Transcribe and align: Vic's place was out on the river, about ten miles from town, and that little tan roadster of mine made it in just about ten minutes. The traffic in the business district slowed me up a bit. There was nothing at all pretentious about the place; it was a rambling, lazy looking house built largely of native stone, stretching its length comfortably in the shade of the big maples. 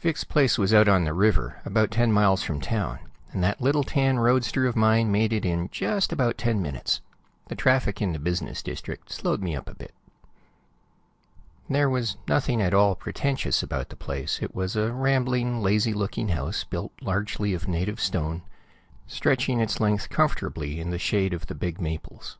Vic's 0.00 0.22
place 0.22 0.56
was 0.56 0.72
out 0.72 0.86
on 0.86 1.02
the 1.02 1.12
river, 1.12 1.60
about 1.64 1.90
ten 1.90 2.12
miles 2.12 2.44
from 2.44 2.60
town, 2.60 3.00
and 3.32 3.42
that 3.42 3.60
little 3.60 3.82
tan 3.82 4.20
roadster 4.20 4.66
of 4.66 4.76
mine 4.76 5.10
made 5.10 5.32
it 5.32 5.44
in 5.44 5.68
just 5.72 6.12
about 6.12 6.38
ten 6.38 6.62
minutes. 6.62 7.00
The 7.48 7.56
traffic 7.56 8.00
in 8.00 8.12
the 8.12 8.20
business 8.20 8.62
district 8.62 9.10
slowed 9.10 9.42
me 9.42 9.56
up 9.56 9.68
a 9.68 9.74
bit. 9.74 9.92
There 11.68 11.90
was 11.90 12.16
nothing 12.28 12.62
at 12.62 12.72
all 12.72 12.94
pretentious 12.94 13.64
about 13.64 13.88
the 13.88 13.96
place; 13.96 14.38
it 14.40 14.54
was 14.54 14.76
a 14.76 14.92
rambling, 14.92 15.60
lazy 15.60 15.92
looking 15.92 16.28
house 16.28 16.62
built 16.62 16.92
largely 17.00 17.52
of 17.52 17.66
native 17.66 17.98
stone, 18.00 18.42
stretching 19.08 19.58
its 19.58 19.80
length 19.80 20.08
comfortably 20.08 20.78
in 20.78 20.90
the 20.90 21.00
shade 21.00 21.34
of 21.34 21.48
the 21.48 21.54
big 21.56 21.80
maples. 21.80 22.38